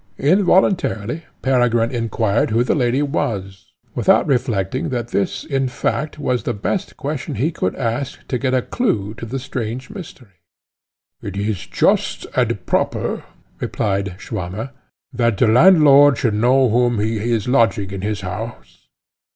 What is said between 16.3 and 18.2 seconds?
know whom he is lodging in